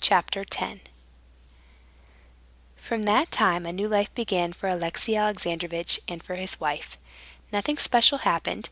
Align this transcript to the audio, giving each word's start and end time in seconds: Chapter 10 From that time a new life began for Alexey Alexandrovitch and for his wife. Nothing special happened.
Chapter 0.00 0.42
10 0.42 0.80
From 2.78 3.02
that 3.02 3.30
time 3.30 3.66
a 3.66 3.74
new 3.74 3.88
life 3.88 4.08
began 4.14 4.54
for 4.54 4.70
Alexey 4.70 5.16
Alexandrovitch 5.16 6.00
and 6.08 6.22
for 6.22 6.36
his 6.36 6.58
wife. 6.58 6.96
Nothing 7.52 7.76
special 7.76 8.16
happened. 8.24 8.70